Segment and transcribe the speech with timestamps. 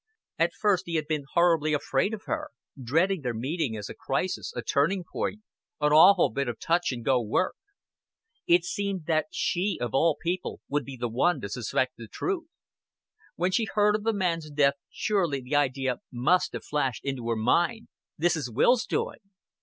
[0.39, 2.49] At first he had been horribly afraid of her
[2.83, 5.43] dreading their meeting as a crisis, a turning point,
[5.79, 7.53] an awful bit of touch and go work.
[8.47, 12.47] It seemed that she of all people would be the one to suspect the truth.
[13.35, 17.35] When she heard of the man's death, surely the idea must have flashed into her
[17.35, 17.87] mind:
[18.17, 19.19] "This is Will's doing."